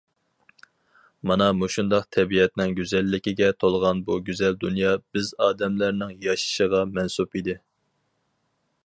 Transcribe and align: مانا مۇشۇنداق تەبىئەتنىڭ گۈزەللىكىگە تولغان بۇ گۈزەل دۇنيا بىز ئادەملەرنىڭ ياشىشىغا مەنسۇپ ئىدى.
مانا 1.31 1.49
مۇشۇنداق 1.57 2.07
تەبىئەتنىڭ 2.15 2.73
گۈزەللىكىگە 2.79 3.51
تولغان 3.65 4.01
بۇ 4.09 4.17
گۈزەل 4.31 4.59
دۇنيا 4.65 4.95
بىز 5.03 5.31
ئادەملەرنىڭ 5.47 6.17
ياشىشىغا 6.29 6.83
مەنسۇپ 6.97 7.39
ئىدى. 7.41 7.59